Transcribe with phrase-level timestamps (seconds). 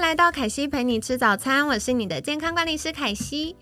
[0.00, 3.54] 来到凯西陪你吃早餐，我是你的健康管理师凯西。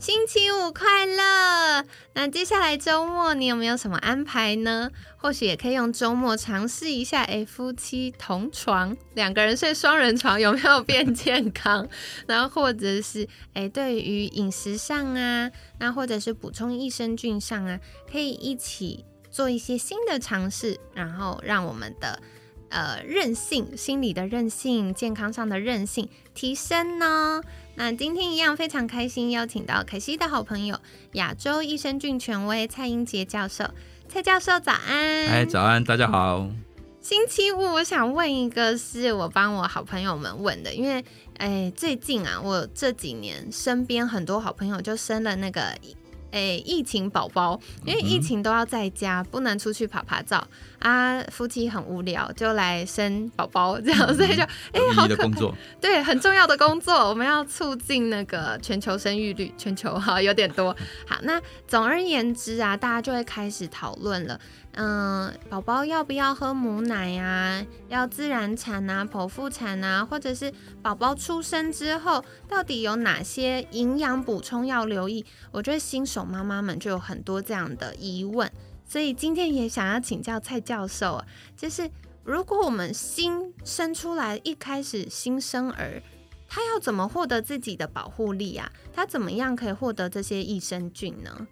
[0.00, 1.84] 星期五快乐！
[2.14, 4.90] 那接下来周末你有没有什么安排呢？
[5.16, 11.88] 或许也可以用周末尝试一下，哎，夫妻同床，两个人睡双人床有没有变健康？
[12.26, 17.78] 然后或者是哎，对于饮食上啊，那或者是补充益生菌上啊，
[18.10, 22.20] 可以一起做一些新的尝试，然后让我们的
[22.74, 27.40] 呃韧性、心理的韧性、健康上的韧性提升呢。
[27.76, 30.80] 那今天一样非常开心，邀请到凯西的好朋友
[31.12, 33.64] 亚洲益生菌权威蔡英杰教授。
[34.08, 35.26] 蔡教授早安！
[35.28, 36.48] 哎，早安，大家好。
[37.00, 41.04] 星期五，我想问一个，是我帮我好朋友们问的，因为
[41.36, 45.62] 哎，最近啊，我这几年身边很多好朋友就生了那个。
[46.30, 50.44] 哎，疫情宝宝，因为疫情都要在家，不能出去拍拍照
[50.84, 60.76] 啊，夫妻很无聊，就来生宝宝这样，所以就哎，好可工作，对，很重要的工作，我们要促进那个全球生育率，全球哈有点多。
[61.08, 64.38] 好，那总而言之啊，大家就会开始讨论了。
[64.76, 67.64] 嗯，宝宝要不要喝母奶呀？
[67.88, 75.24] 要自然产啊，剖腹产啊，或者是宝宝出生之后，到底有哪些营养补充要留意？
[75.50, 78.50] 我觉得新手妈妈们就有很多这样的疑问，
[78.86, 81.90] 所以今天也想要请教蔡教授啊，就是
[82.22, 86.02] 如果我们新生出来，一开始新生儿，
[86.48, 88.70] 他要怎么获得自己的保护力啊？
[88.92, 91.46] 他怎么样可以获得这些益生菌呢？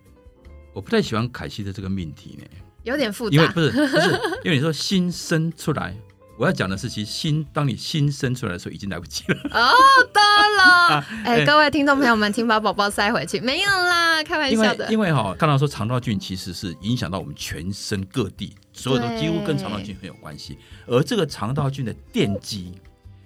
[0.72, 2.44] 我不太喜欢凯西的这个命题呢。
[2.84, 4.10] 有点复杂，因为不是不是，
[4.44, 5.96] 因为你说新生出来，
[6.42, 9.36] 我要讲的是，其实心当你心生出来的时候，已经来不及了。
[9.52, 9.72] 哦，
[10.12, 10.20] 得
[10.58, 14.90] 了， 哎，各位听众朋友们，请把宝宝塞回去，没有啦，开玩笑的。
[14.90, 20.58] 因为哈，看到说肠道菌其实是影响到我们全身各地，所有都几乎跟肠道菌很有关系。
[20.88, 22.72] 而这个肠道菌的奠基，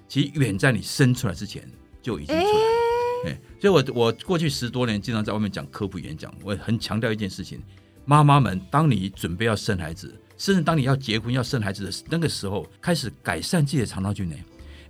[0.07, 1.67] 其实远在你生出来之前
[2.03, 3.31] 就已经出来。
[3.31, 7.63] 哎，所以我我过去十多年经常在外面讲科普演讲，我很强调一件事情。
[8.05, 14.37] 妈妈们，当你准备要生孩子，甚至当你要结婚要生孩子的那个时候，开始改善自己的肠道菌呢？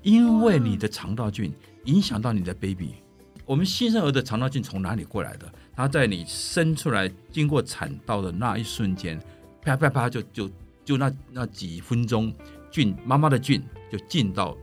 [0.02, 1.52] 因为你的肠道菌
[1.84, 2.94] 影响到你的 baby。
[3.44, 5.52] 我们新生儿的肠道菌从哪里过来的？
[5.74, 9.20] 它在你生出来经过产道的那一瞬间，
[9.62, 10.50] 啪啪啪就就
[10.84, 12.34] 就那那几分钟，
[12.70, 14.56] 菌妈妈的菌就进到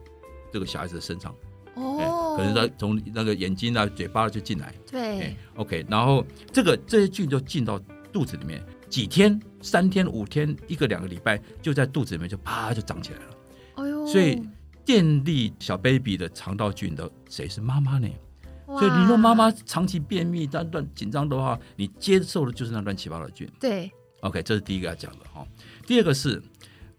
[0.51, 1.33] 这个小孩子的身上。
[1.75, 4.73] 哦，可能他从那个眼睛啊、嘴巴就进来。
[4.91, 7.81] 对，OK，然后这个这些菌就进到。
[8.13, 13.25] 肚子里面几天，三天、五天，一个两个礼拜，就在肚子里面就啪就长起来了。
[13.75, 14.05] 哎呦！
[14.05, 14.39] 所以
[14.85, 18.07] 建立小 baby 的肠道菌的谁是妈妈呢？
[18.67, 23.49] 所以你说妈妈长期便秘、但乱紧张的话，你接受的就是那乱七八糟的菌。
[23.59, 23.89] 对
[24.21, 25.47] ，OK，这是第一个要讲的哈。
[25.87, 26.41] 第二个是，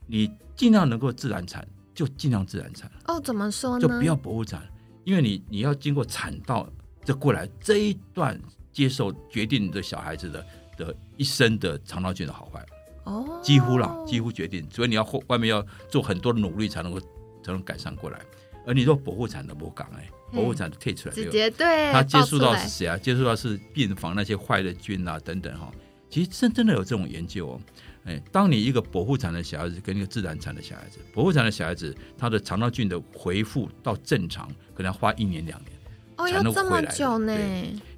[0.06, 2.90] 你尽量能够自然产，就尽量自然产。
[3.06, 3.80] 哦，怎么说呢？
[3.80, 4.62] 就不要剖腹产，
[5.04, 6.68] 因为你你要经过产道
[7.04, 8.40] 这过来这一段
[8.72, 10.44] 接受决定你的小孩子的。
[10.76, 12.64] 的一生的肠道菌的好坏
[13.04, 16.98] 哦，几乎啦，几乎决定，所以你要后外面要做很多的努力才能够
[17.42, 18.18] 才能改善过来。
[18.66, 22.96] 而你说剖腹产的不港哎，剖腹产的退出来，直接对，他接触到是谁啊？
[22.96, 25.70] 接触到是病房那些坏的菌啊等等哈。
[26.08, 27.60] 其实真真的有这种研究哦。
[28.04, 35.72] 哎，当你一个剖腹产的小孩子跟一个自然产的小孩子，剖腹产的小孩子他的肠道菌的恢复到正常，可能要花一年两年
[36.16, 37.34] 哦，要这么久呢？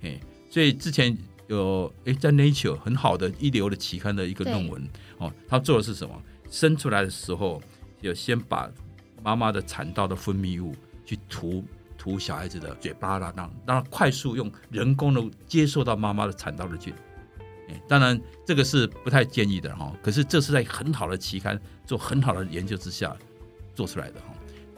[0.03, 0.21] 哎，
[0.51, 1.17] 所以之前。
[1.49, 4.89] 有诶，在 Nature 很好的一流的期刊的一个论文
[5.19, 6.21] 哦，他做的是什么？
[6.51, 7.63] 生出来的时候，
[8.01, 8.69] 有先把
[9.23, 11.65] 妈妈的产道的分泌物去涂
[11.97, 16.93] 涂小孩子的嘴巴啦，让让他快速用人工的接受到妈妈的产道的菌。
[17.69, 23.17] 诶，当然这个是不太建议的哈，可是这是在很好的期刊做很好的研究之下
[23.75, 24.35] 做出来的哈，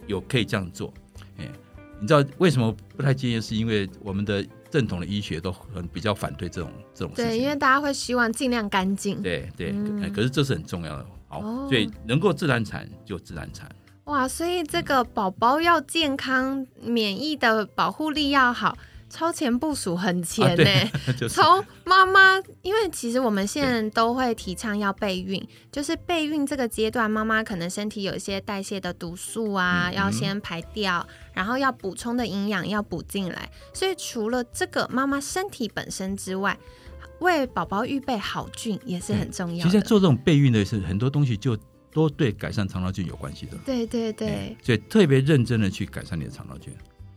[0.06, 0.92] 有可以这样做。
[1.38, 1.50] 诶，
[1.98, 3.40] 你知道为什么不太建议？
[3.40, 4.46] 是因为我们的。
[4.70, 9.22] 正统的医学都很比较反对这种这种事情，对，因为大家会希望尽量干净。
[9.22, 9.72] 对对，
[10.10, 13.70] 可是这是很重要的，好，所以能够自然产就自然产。
[14.04, 18.76] 哇，所以这个宝宝要健康，免疫的保护力要好，
[19.10, 20.90] 超前部署很啊前呢、
[21.28, 33.50] 从妈妈，因为其实我们现在都会提倡要备孕，就是备孕这个阶段，妈妈可能身体有一些代谢的毒素啊，嗯要先排掉，然后要补充的营养要补进来。
[33.72, 36.58] 所以除了这个妈妈身体本身之外，
[37.20, 39.87] 为宝宝预备好菌也是很重要其实，在。
[39.87, 41.58] 做这种备孕的是很多东西就
[41.90, 43.56] 都对改善肠道菌有关系的。
[43.64, 46.72] 对对对哎，所以特别认真的去改善你的肠道菌。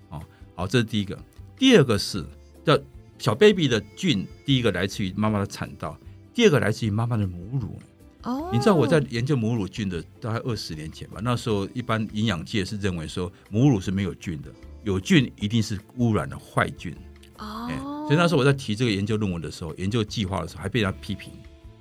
[0.10, 0.20] 哦，
[0.56, 1.18] 好，这是第一个。
[1.62, 2.26] 第二个是
[2.66, 2.76] 叫
[3.20, 5.96] 小 baby 的菌，第一个来自于妈妈的产道，
[6.34, 7.80] 第二个来自于妈妈的母乳。
[8.24, 14.52] 哦，你知道我在研究母乳菌的大概二十年前吧，那时候一般营养界是认为说母乳是没有菌的，
[14.84, 16.96] 有菌一定是污染的坏菌。
[17.38, 17.78] 哦哎，，
[18.08, 21.32] 所以那时候我在提这个研究论文的时候，研究计划的时候，还被人家批评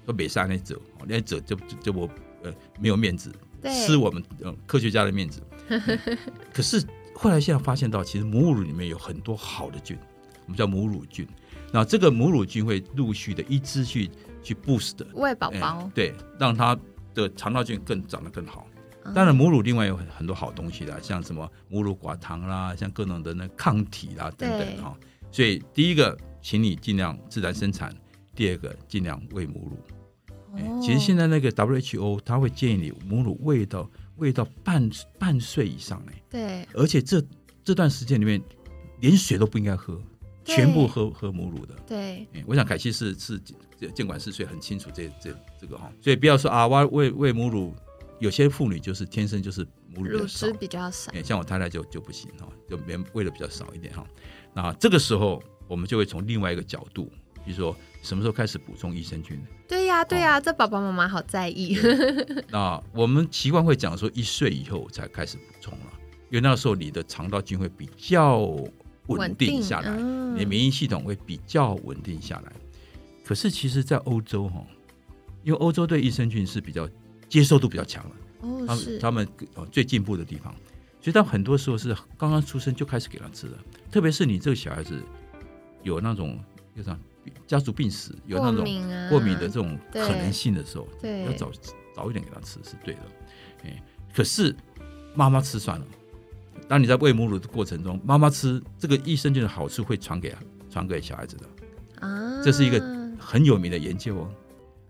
[0.05, 2.06] 说美沙那者，哦那者就就就我
[2.43, 3.32] 呃没有面子，
[3.62, 5.41] 对吃我们呃科学家的面子。
[6.53, 6.85] 可是
[7.22, 9.94] 后来现在发现到，其实母乳里面有很多好的菌，
[10.46, 11.28] 我们叫母乳菌。
[11.70, 14.11] 然后这个母乳菌会陆续的一支去
[14.43, 16.75] 去 boost 的喂宝哎宝，对，让它
[17.12, 18.67] 的肠道菌更长得更好。
[19.05, 24.96] 嗯当然，母乳另外有很很多好东西啦，像什么母乳寡糖啦，像各种的那抗体啦等等哈、
[25.31, 27.90] 所以第一个，请你尽量自然生产；
[28.34, 29.78] 第二个，尽量喂母乳。
[30.82, 33.88] 其实现在那个 WHO 它会建议你母乳喂到
[34.20, 34.88] 喂到半
[35.19, 37.20] 半岁以上呢，对而且这
[37.64, 38.40] 这段时间里面
[39.00, 40.00] 连水都不应该喝，
[40.44, 41.75] 全部喝喝母乳的。
[41.87, 43.40] 对哎我想凯西是是
[43.94, 47.75] 监管室，所以很清楚这这这个哈，所以不要说啊，我喂喂母乳，
[48.19, 54.06] 有些妇女就是天生就是母乳比乳汁，比较少，哎，像我太太就就不行哈，就别人喂的比较少一点哈。
[54.52, 57.11] 那这个时候我们就会从另外一个角度，
[57.43, 59.47] 比如说什么时候开始补充益生菌呢？
[59.69, 61.76] 对呀对哦呀，这爸爸妈妈好在意。
[62.50, 65.87] 那我们习惯会讲说一岁以后才开始补充了，
[66.31, 68.38] 因为那时候你的肠道菌会比较
[69.06, 72.52] 稳定下来，嗯你的免疫系统会比较稳定下来。
[73.25, 74.64] 可是其实，在欧洲哈，
[75.44, 76.88] 因为欧洲对益生菌是比较
[77.29, 80.53] 接受度比较强的，哦是他们他们呃最进步的地方，
[81.00, 83.56] 所以他很多时候是刚刚出生就开始给他吃的，
[83.91, 85.00] 特别是你这个小孩子
[85.82, 86.38] 有那种
[86.76, 86.99] 叫啥
[87.46, 88.64] 家族病史，有那种
[89.08, 91.50] 过敏的这种可能性的时候，对要早
[91.94, 93.00] 早一点给他吃是对的。
[93.64, 93.82] 哎，
[94.14, 94.55] 可是
[95.14, 95.87] 妈妈吃算了。
[96.69, 100.34] 当你在喂母乳的过程中，妈妈吃这个益生菌的好处会传给
[100.70, 102.81] 传给小孩子的，啊，这是一个
[103.19, 104.31] 很有名的研究哦。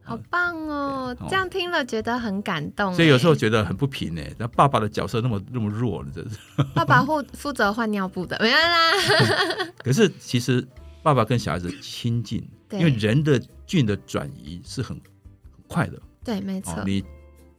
[0.02, 1.16] 好棒哦！
[1.28, 2.96] 这样听了觉得很感动哎。
[2.96, 4.22] 所以有时候觉得很不平呢。
[4.38, 6.36] 那爸爸的角色那么那么弱，这是。
[6.74, 8.92] 爸爸负负责换尿布的，没有啦。
[9.84, 10.66] 可是其实
[11.02, 12.42] 爸爸跟小孩子亲近，
[12.72, 17.02] 因为人的菌的转移是很很快的对，没错哦。，你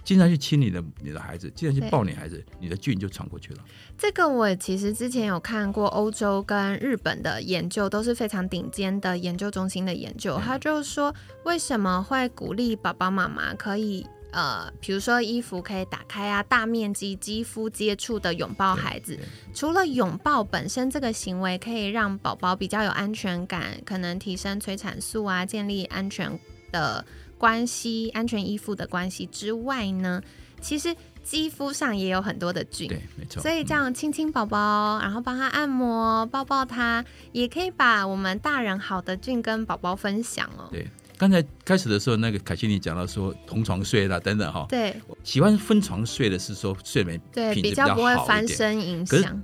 [0.03, 3.63] 经常去亲你的你的孩子，经常去抱你孩子，你的菌就传过去了。
[3.97, 10.35] 这个我其实之前有看过欧洲跟日本的研究，都是非常顶尖的研究中心的研究。
[10.35, 11.13] 嗯他就说，
[11.45, 19.19] 为什么会鼓励爸爸妈妈可以呃，比如说衣服可以打开啊，大面积肌肤接触的拥抱孩子。
[19.53, 26.39] 除了拥抱本身这个行为可以让宝宝比较有安全感，可能提升催产素啊，建立安全
[26.71, 27.05] 的
[27.37, 30.21] 关系、安全依附的关系之外呢，
[30.61, 32.87] 其实肌肤上也有很多的菌。
[32.87, 33.41] 对，没错。
[33.41, 40.69] 所以这样亲亲宝宝，然后帮他按摩、抱抱他，也可以把我们大人好的菌跟宝宝分享哦。
[40.71, 40.87] 对
[41.21, 48.25] 刚才开始的时候，那个凯西你讲到说同床睡啦等等哈，对喜欢分床睡的是说睡眠对，比较不会。
[48.25, 49.43] 翻身影可是响。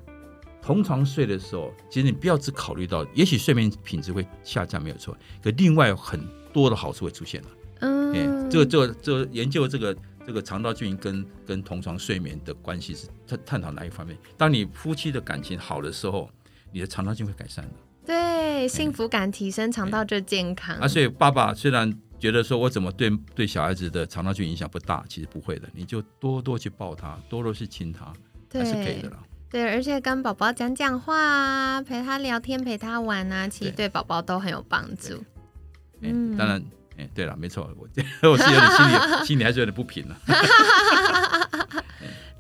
[0.60, 6.20] 同床睡的时候，其实你不要只考虑到，也许睡眠品质会下降没有错，可另外很
[6.52, 7.48] 多的好处会出现了。
[7.82, 7.88] 哎、
[8.26, 14.18] 嗯，这个这个这个研究这个这个肠道菌跟跟同床睡眠的关系是探探讨哪一方面？
[14.36, 16.28] 当你夫妻的感情好的时候，
[16.72, 17.72] 你的肠道菌会改善的。
[18.08, 20.78] 对幸福感提升，肠道就健康。
[20.78, 28.06] 啊，所以爸爸虽然觉得说我怎么对对小孩子的肠道菌影响不大，其实不会的，你就多多去抱他，多多去亲他，
[28.58, 29.18] 还是可以的对啦。
[29.50, 35.22] 对，而且跟宝宝讲讲话啊，陪他聊天，陪他玩啊，其实对宝宝都很有帮助。
[36.38, 36.64] 当然，
[36.98, 37.88] 哎、对了，没错，我
[38.32, 40.18] 我是有点心里心里还是有点不平了。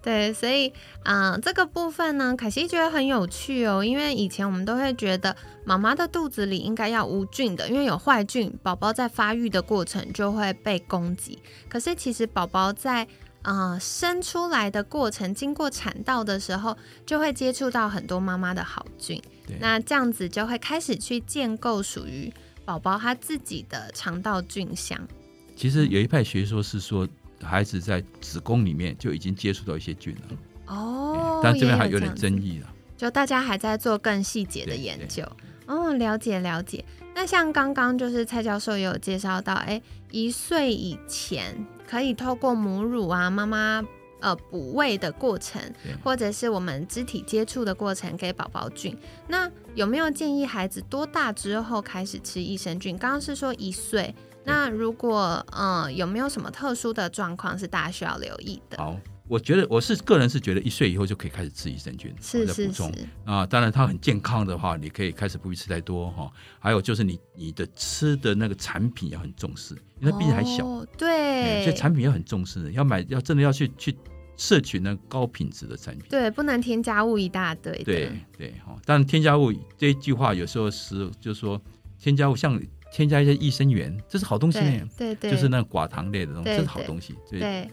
[0.07, 0.71] 对，所以
[1.03, 5.35] 嗯、呃这个部分呢，凯西觉得很有趣哦，因为以前我们都会觉得
[5.65, 11.37] 妈妈的肚子里应该要无菌的，因为有坏菌，宝宝在发育的过程就会被攻击。
[11.67, 13.05] 可是其实宝宝在
[13.41, 19.21] 呃生出来的过程，经过产道的时候，就会接触到很多妈妈的好菌，
[19.59, 22.31] 那这样子就会开始去建构属于
[22.63, 25.05] 宝宝他自己的肠道菌相。
[25.53, 27.05] 其实有一派学说是说，
[27.41, 32.73] 孩子在子宫里面就已经接触到一些菌了，哦，但这边还有点争议了。
[32.97, 35.23] 就大家还在做更细节的研究。
[35.67, 36.83] 哦，了解了解。
[37.13, 43.83] 那像刚刚就是蔡教授也有介绍到，哎，一岁以前可以透过母乳啊，妈妈
[44.19, 45.61] 呃补喂的过程，
[46.03, 48.97] 或者是我们肢体接触的过程给宝宝菌。
[49.27, 52.97] 那有没有建议孩子多大之后开始吃益生菌？
[52.97, 54.15] 刚刚是说一岁，
[54.47, 58.77] 那如果嗯有没有什么特殊的状况是大家需要留意的？
[58.77, 58.97] 好。
[59.29, 62.81] 我觉得我是个人是觉得一岁以后就可以开始吃益生菌，是是是
[63.25, 66.31] 啊，当然它很健康的话，你可以开始不必吃太多哈。
[66.59, 70.63] 还有就是你你的吃的那个产品要很重视，因为毕竟还小，
[70.97, 73.93] 对，所以产品要很重视，要买要真的要去去
[74.37, 78.77] 摄取那高品质的产品，对，不能添加物一大堆，对对哈。
[78.85, 81.61] 但添加物这一句话有时候是就是说
[81.99, 82.57] 添加物像
[82.97, 84.59] 添加一些益生元，这是好东西，
[84.97, 87.69] 对对，就是那寡糖类的东西，这是好东西，对。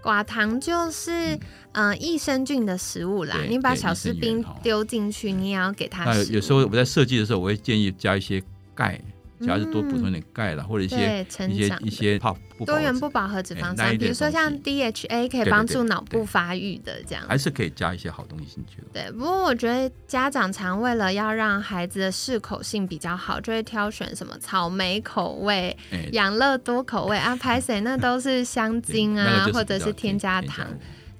[0.00, 1.36] 寡糖就是
[1.72, 6.04] 嗯益生菌的食物啦，你把小士兵丢进去，你也要给它。
[6.04, 8.40] 那有时候我在设计的时候，我会建议加一些
[8.72, 9.00] 钙。
[9.40, 12.20] 主要是多补充点钙了，或者一些一些一些
[12.66, 18.88] 多元不饱和脂肪酸，比如说像 DHA 可以帮助脑部发育的这样，还是可以加一些好东西进去的。
[18.92, 25.76] 对，不过我觉得家长常为了要让孩子的适口性比较好，就会挑选什么草莓口味、
[26.12, 30.66] 养乐多口味啊，拍谁那都是香精啊，或者是添加糖。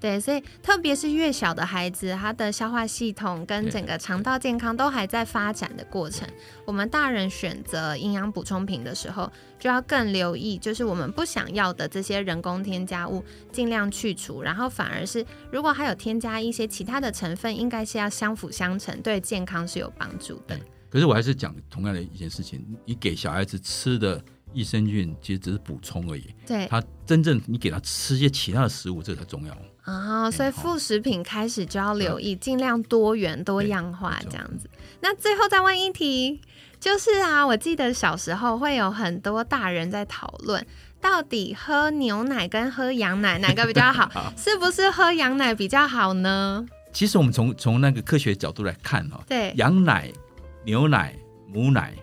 [0.01, 6.29] 对，所以特别是越小的孩子，他的消化系统跟整个肠道健康都还在发展的过程。
[6.65, 14.41] 我们大人选择营养补充品的时候，就要更留意，就是我们不想要的这些人工添加物，尽量去除。
[14.43, 20.59] 然后反而是，如果还有添加一些其他的成分，应该是要相辅相成，对健康是有帮助的。
[20.89, 24.23] 可是我还是讲同样的一件事情，你给小孩子吃的。
[24.55, 29.55] 益生菌其实只是补充而已，对，他真正你给他吃一些其他的食物，这才重要
[29.93, 30.31] 啊。
[30.31, 34.69] 所以副食品开始就要留意，尽量多元多样化这样子。
[35.01, 36.41] 那最后再问一题，
[36.79, 40.67] 就是啊，我记得小时候会有很多大人在讨论，
[41.01, 44.33] 到底喝牛奶跟喝羊奶哪个比较 好？
[44.37, 46.67] 是不是喝羊奶比较好呢？
[46.93, 50.11] 其实我们从从那个科学角度来看哦，对，羊奶、
[50.65, 51.15] 牛奶、
[51.47, 51.95] 母奶。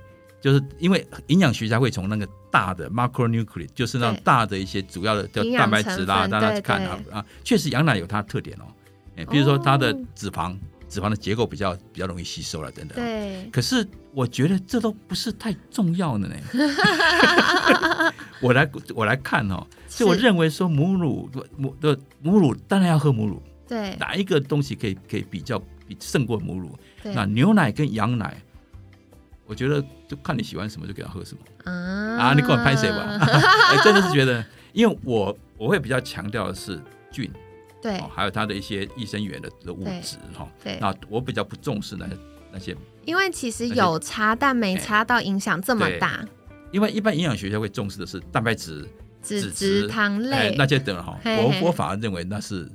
[0.46, 8.66] 就是因为营养学家会从那个大的 macronucleus，就是那大的一些主要的叫蛋白质啦，大家去看啊啊，确实羊奶有它的特点哦，
[9.18, 10.56] 哎，比如说它的脂肪，
[10.88, 12.96] 脂肪的结构比较比较容易吸收了等等。
[12.96, 13.50] 对。
[13.52, 13.84] 可是
[14.14, 16.36] 我觉得这都不是太重要的呢。
[18.40, 23.42] 我来我来看哦，所以我认为说母乳母的母乳当然要喝母乳。
[23.68, 23.96] 对。
[23.96, 26.78] 哪一个东西可以可以比较比胜过母乳？
[27.02, 28.40] 那牛奶跟羊奶。
[29.46, 32.34] 我觉得就看你喜欢什么就给他喝什么啊！
[32.34, 33.20] 你给我拍谁吧？
[33.84, 37.32] 真的是觉得，因为我我会比较强调的是菌，
[37.82, 40.48] 对，还有它的一些益生元的的物质哈。
[40.64, 42.08] 对，那我比较不重视那
[42.52, 42.76] 那些，
[43.06, 46.26] 因为其实有差，但没差到影响这么大。
[46.72, 48.86] 因为一般营养学家会重视的是蛋白质、
[49.22, 51.18] 脂质、糖类那些等哈。
[51.24, 52.68] 我我反而认为那是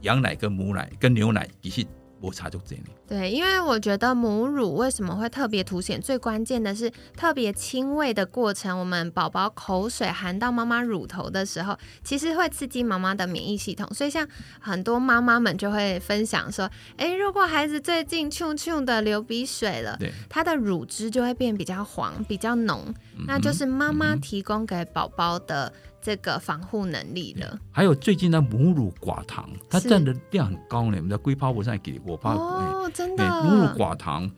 [0.00, 1.86] 羊奶跟母奶跟牛奶比起。
[2.24, 2.84] 我查就这里。
[3.06, 6.00] 对，因为我觉得母乳为什么会特别凸显？
[6.00, 13.86] 最关键的是特别亲喂的过程，我们宝宝口水含到妈妈乳头的时候，其实会刺激妈妈的免疫系统。
[13.92, 14.26] 所以像
[14.58, 22.92] 很多妈妈们就会分享说：“哎，如果孩子最近 chung chung 的流鼻水了，对，他的乳汁就会变比较黄、比较浓，
[23.26, 25.72] 那就是妈妈提供给宝宝的。”
[26.04, 30.98] 这个防护能力的，还有最近的母乳寡糖，它占的量很高呢。
[30.98, 34.30] 我们在龟泡不上给我怕哦，真的母乳寡糖，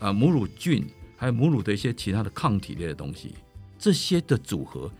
[0.00, 0.86] 呃，母乳菌，
[1.16, 3.34] 还有母乳的一些其他的抗体类的东西，
[3.78, 4.90] 这些的组合，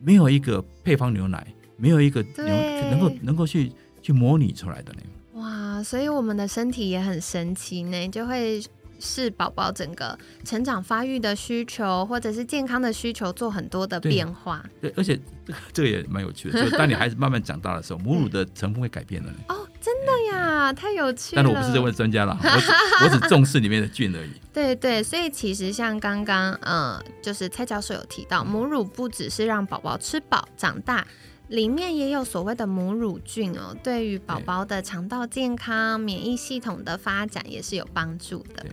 [0.00, 2.46] 没有一个配方牛奶，没有一个牛
[2.88, 5.00] 能够能够去去模拟出来的呢。
[5.34, 8.62] 哇，所以我们的身体也很神奇呢，就会。
[8.98, 14.64] 是宝宝整个成长发育的需求，或者是健康的需求，做很多的变化。
[14.80, 19.30] 对，而且这个这个也蛮有趣的，就当你孩子慢慢长大的时候，母乳的成分会改变的。
[19.48, 21.42] 哦，真的呀，太有趣了。
[21.42, 24.30] 但是我不是这位专家了， 我只我只重视里面的菌而已。
[24.52, 31.06] 对对，所以其实像刚刚嗯，就是蔡教授有提到，母乳不只是让宝宝吃饱长大，
[31.48, 38.64] 里面也有所谓的母乳菌哦，对于宝宝的肠道健康、免疫系统的发展也是有帮助的。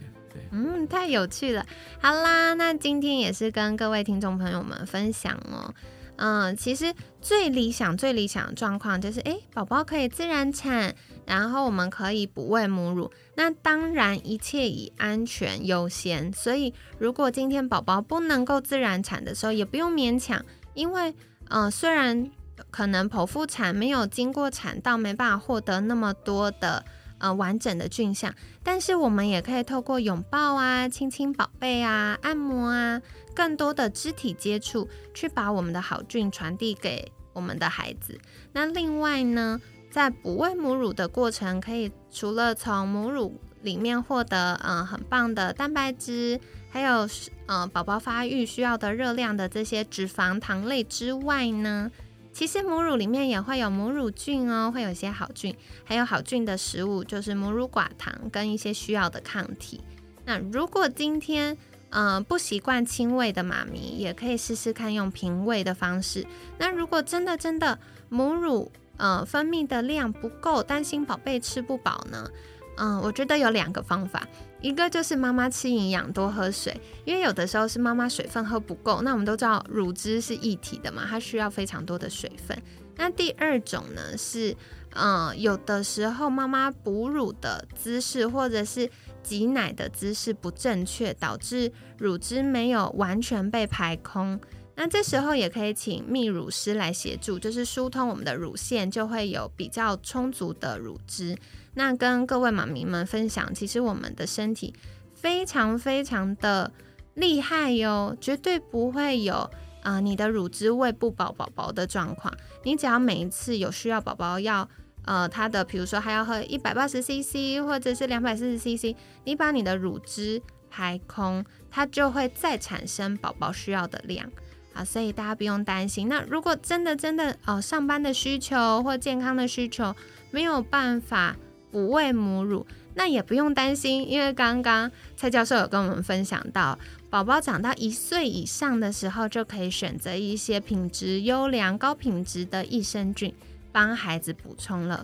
[0.51, 1.65] 嗯，太有趣了。
[2.01, 5.73] 好啦，那今天也是跟各位听众朋友们分享哦。
[6.15, 13.11] 嗯，其实最理想、最理想的状况就是，哎，宝宝可以自然产，然后我们可以不喂母乳。
[13.35, 16.31] 那当然，一切以安全优先。
[16.31, 21.15] 所以，如果今天宝宝不能够自然产的时候，也不用勉强，因为，
[21.49, 22.29] 嗯，虽然
[22.69, 26.85] 可能剖腹产没有经过产道，没办法获得那么多的。
[27.23, 28.31] 呃完整的菌相。
[28.61, 33.01] 但是我们也可以透过拥抱啊、亲亲宝贝啊、按摩啊，
[33.33, 38.19] 更多的肢体接触，去把我们的好菌传递给我们的孩子。
[38.51, 46.39] 那另外呢，在哺喂母乳的过程，可以除了从母乳里面获得嗯很棒的蛋白质，
[46.69, 47.07] 还有
[47.47, 51.89] 嗯宝宝发育需要的热量的这些脂肪糖类之外呢，
[52.33, 59.79] 其实母乳里面也会有母乳菌哦，会有一些好菌，还有好菌的食物就是母乳寡糖跟一些需要的抗体。
[60.25, 61.55] 那如果今天
[61.91, 66.25] 嗯不习惯亲喂的妈咪，也可以试试看用平喂的方式。
[66.57, 67.77] 那如果真的真的
[68.09, 72.29] 母乳呃，分泌的量不够，担心宝贝吃不饱呢。
[72.77, 74.27] 嗯，我觉得有两个方法，
[74.63, 79.01] 一个就是妈妈吃营养，多喝水，因为有的时候是妈妈水分喝不够。
[79.01, 82.57] 那我们都知道乳汁是一体的嘛，它需要非常多的水分。
[82.95, 84.55] 那第二种呢是，
[84.95, 88.89] 嗯，有的时候妈妈哺乳的姿势或者是
[89.21, 94.39] 挤奶的姿势不正确，导致乳汁没有完全被排空。
[94.75, 101.37] 那这时候也可以请泌乳师来协助，就是疏通我们的乳腺，就会有比较充足的乳汁。
[101.75, 104.73] 那跟各位妈咪们分享，其实我们的身体
[105.13, 106.71] 非常非常的
[107.13, 109.49] 厉害哟，绝对不会有
[109.83, 112.33] 啊你的乳汁喂不饱宝宝的状况。
[112.63, 114.67] 你只要每一次有需要宝宝要
[115.05, 124.27] 呃他的，比如说还要喝一百八十 CC 或者是两百四十 CC，你把你的乳汁排空，它就会再产生宝宝需要的量。
[124.73, 126.09] 啊，所以大家不用担心。
[126.09, 129.95] 那如果真的真的哦，上班的需求或健康的需求
[130.31, 131.35] 没有办法
[131.71, 132.65] 补喂母乳，
[132.95, 136.77] 那也不用担心，因为刚刚蔡教授有跟我们分享到，
[137.09, 143.33] 宝宝长到一岁以上的时候，就可以选择一些品质优良、高品质的益生菌
[143.71, 145.03] 帮孩子补充了。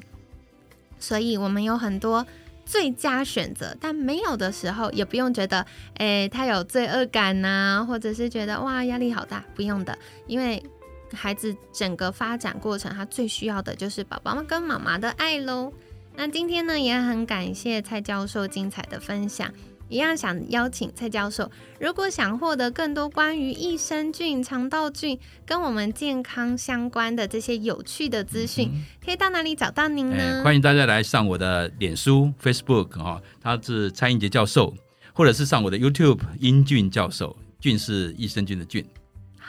[1.00, 2.26] 所以我们有很多。
[2.70, 9.98] 最佳选择，但没有的时候也不用觉得，诶，他有罪恶感呐，或者是觉得哇压力好大，不用的，
[10.28, 10.64] 因为
[11.12, 15.74] 孩子整个发展过程，他最需要的就是宝宝跟妈妈的爱喽。
[16.16, 19.52] 那今天呢，也很感谢蔡教授精彩的分享。
[19.90, 28.72] 一样想邀请蔡教授，如果想获得更多关于益生菌、肠道菌跟我们健康相关的这些有趣的资讯，
[29.04, 30.44] 可以到哪里找到您呢？
[30.44, 34.74] 欢迎大家来上我的脸书 Facebook 哈，他是蔡英杰教授，
[35.12, 38.86] 或者是上我的 YouTube 英俊教授，俊是益生菌的俊。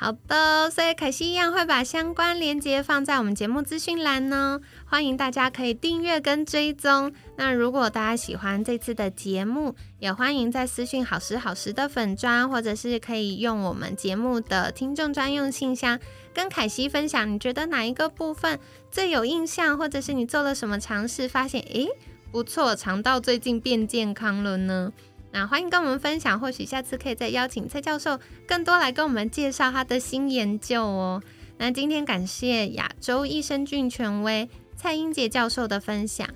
[0.03, 7.13] 好的，所以凯西一样会把相关链接放在我们节目资讯栏呢，欢迎大家可以订阅跟追踪。
[7.37, 16.01] 那如果大家喜欢这次的节目，也欢迎在私讯好时好时的粉砖，或者是可以用我们节目的听众专用信箱
[16.33, 18.59] 跟凯西分享，你觉得哪一个部分
[18.91, 21.87] 最有印象，或者是你做了什么尝试，发现诶
[22.33, 24.95] 不错，肠道最近变健康了呢？
[25.33, 31.23] 那欢迎跟我们分享，或许下次可以再邀请蔡教授更多来跟我们介绍他的新研究哦。
[31.59, 36.29] 那今天感谢亚洲益生菌权威蔡英杰教授的分享，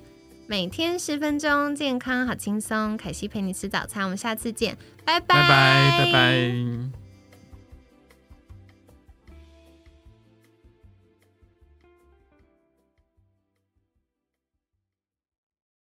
[0.47, 2.97] 每天十分钟，健康好轻松。
[2.97, 7.04] 凯西陪你吃早餐，我们下次见，拜拜拜拜拜拜。